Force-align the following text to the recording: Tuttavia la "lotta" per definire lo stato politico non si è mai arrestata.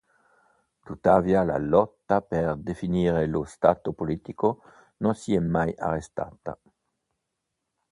Tuttavia 0.83 1.43
la 1.43 1.59
"lotta" 1.59 2.23
per 2.23 2.55
definire 2.57 3.27
lo 3.27 3.43
stato 3.43 3.93
politico 3.93 4.63
non 4.97 5.13
si 5.13 5.35
è 5.35 5.39
mai 5.39 5.71
arrestata. 5.77 6.59